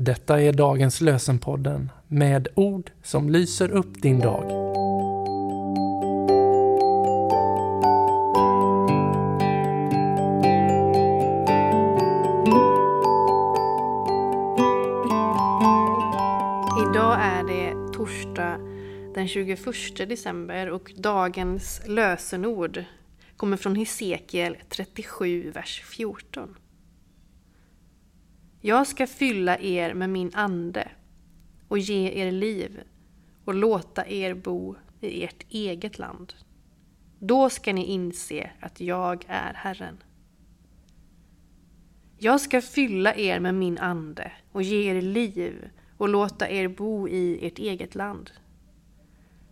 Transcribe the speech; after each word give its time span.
Detta 0.00 0.40
är 0.40 0.52
dagens 0.52 1.00
lösenpodden 1.00 1.90
med 2.08 2.48
ord 2.54 2.90
som 3.02 3.30
lyser 3.30 3.70
upp 3.70 4.02
din 4.02 4.20
dag. 4.20 4.44
Idag 16.82 17.18
är 17.20 17.44
det 17.48 17.92
torsdag 17.92 18.58
den 19.14 19.28
21 19.28 19.60
december 20.08 20.70
och 20.70 20.92
dagens 20.96 21.82
lösenord 21.86 22.84
kommer 23.36 23.56
från 23.56 23.74
Hesekiel 23.74 24.56
37, 24.68 25.50
vers 25.50 25.82
14. 25.86 26.54
Jag 28.60 28.86
ska 28.86 29.06
fylla 29.06 29.58
er 29.58 29.94
med 29.94 30.10
min 30.10 30.30
ande 30.34 30.88
och 31.68 31.78
ge 31.78 32.10
er 32.12 32.32
liv 32.32 32.80
och 33.44 33.54
låta 33.54 34.06
er 34.06 34.34
bo 34.34 34.76
i 35.00 35.24
ert 35.24 35.46
eget 35.48 35.98
land. 35.98 36.34
Då 37.18 37.50
ska 37.50 37.72
ni 37.72 37.84
inse 37.84 38.50
att 38.60 38.80
jag 38.80 39.24
är 39.28 39.54
Herren. 39.54 40.02
Jag 42.18 42.40
ska 42.40 42.60
fylla 42.60 43.14
er 43.14 43.40
med 43.40 43.54
min 43.54 43.78
ande 43.78 44.32
och 44.52 44.62
ge 44.62 44.90
er 44.90 45.02
liv 45.02 45.68
och 45.96 46.08
låta 46.08 46.50
er 46.50 46.68
bo 46.68 47.08
i 47.08 47.46
ert 47.46 47.58
eget 47.58 47.94
land. 47.94 48.30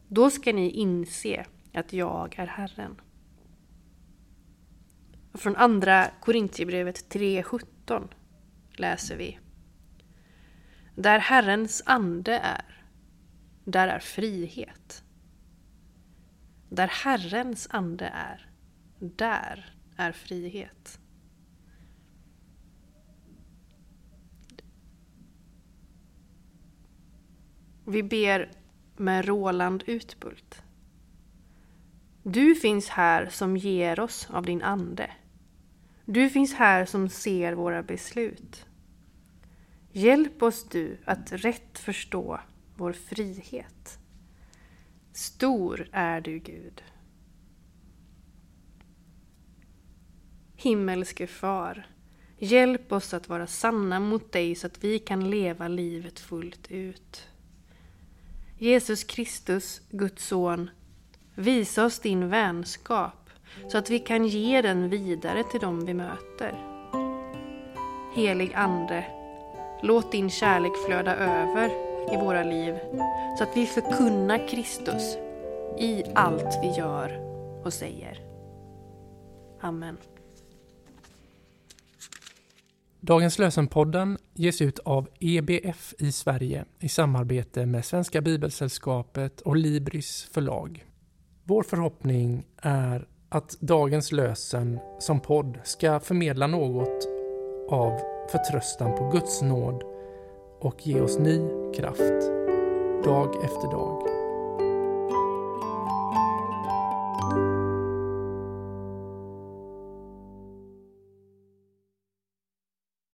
Då 0.08 0.30
ska 0.30 0.52
ni 0.52 0.70
inse 0.70 1.46
att 1.72 1.92
jag 1.92 2.34
är 2.38 2.46
Herren. 2.46 3.00
Och 5.32 5.40
från 5.40 5.56
andra 5.56 6.06
Korintierbrevet 6.20 7.14
3.17 7.14 8.08
läser 8.80 9.16
vi. 9.16 9.38
Där 10.94 11.18
Herrens 11.18 11.82
ande 11.86 12.38
är, 12.38 12.84
där 13.64 13.88
är 13.88 13.98
frihet. 13.98 15.04
Där 16.68 16.88
Herrens 16.88 17.68
ande 17.70 18.06
är, 18.06 18.50
där 18.98 19.74
är 19.96 20.12
frihet. 20.12 21.00
Vi 27.84 28.02
ber 28.02 28.50
med 28.96 29.24
Roland 29.24 29.82
Utbult. 29.86 30.62
Du 32.22 32.54
finns 32.54 32.88
här 32.88 33.28
som 33.28 33.56
ger 33.56 34.00
oss 34.00 34.30
av 34.30 34.44
din 34.44 34.62
ande. 34.62 35.10
Du 36.04 36.30
finns 36.30 36.54
här 36.54 36.84
som 36.84 37.08
ser 37.08 37.52
våra 37.52 37.82
beslut. 37.82 38.65
Hjälp 39.96 40.42
oss 40.42 40.64
du 40.68 40.98
att 41.04 41.32
rätt 41.32 41.78
förstå 41.78 42.40
vår 42.74 42.92
frihet. 42.92 43.98
Stor 45.12 45.88
är 45.92 46.20
du, 46.20 46.38
Gud. 46.38 46.82
Himmelske 50.56 51.26
Far, 51.26 51.86
hjälp 52.38 52.92
oss 52.92 53.14
att 53.14 53.28
vara 53.28 53.46
sanna 53.46 54.00
mot 54.00 54.32
dig 54.32 54.54
så 54.54 54.66
att 54.66 54.84
vi 54.84 54.98
kan 54.98 55.30
leva 55.30 55.68
livet 55.68 56.20
fullt 56.20 56.70
ut. 56.70 57.28
Jesus 58.58 59.04
Kristus, 59.04 59.80
Guds 59.90 60.26
son, 60.26 60.70
visa 61.34 61.84
oss 61.84 61.98
din 61.98 62.28
vänskap 62.28 63.30
så 63.68 63.78
att 63.78 63.90
vi 63.90 63.98
kan 63.98 64.26
ge 64.26 64.62
den 64.62 64.88
vidare 64.88 65.44
till 65.50 65.60
dem 65.60 65.86
vi 65.86 65.94
möter. 65.94 66.64
Helig 68.14 68.54
Ande, 68.54 69.25
låt 69.86 70.12
din 70.12 70.30
kärlek 70.30 70.72
flöda 70.86 71.16
över 71.16 71.70
i 72.12 72.16
våra 72.16 72.42
liv 72.42 72.74
så 73.38 73.44
att 73.44 73.56
vi 73.56 73.66
förkunnar 73.66 74.48
Kristus 74.48 75.16
i 75.78 76.04
allt 76.14 76.58
vi 76.62 76.70
gör 76.70 77.20
och 77.64 77.72
säger. 77.72 78.20
Amen. 79.60 79.96
Dagens 83.00 83.38
lösenpodden 83.38 84.18
ges 84.34 84.62
ut 84.62 84.78
av 84.78 85.08
EBF 85.20 85.94
i 85.98 86.12
Sverige 86.12 86.64
i 86.78 86.88
samarbete 86.88 87.66
med 87.66 87.84
Svenska 87.84 88.20
Bibelsällskapet 88.20 89.40
och 89.40 89.56
Libris 89.56 90.28
förlag. 90.32 90.84
Vår 91.44 91.62
förhoppning 91.62 92.46
är 92.62 93.08
att 93.28 93.56
dagens 93.60 94.12
lösen 94.12 94.78
som 94.98 95.20
podd 95.20 95.58
ska 95.64 96.00
förmedla 96.00 96.46
något 96.46 97.08
av 97.70 98.15
förtröstan 98.30 98.94
på 98.94 99.10
Guds 99.10 99.42
nåd 99.42 99.84
och 100.60 100.86
ge 100.86 101.00
oss 101.00 101.18
ny 101.18 101.40
kraft 101.74 102.30
dag 103.04 103.44
efter 103.44 103.70
dag. 103.70 104.15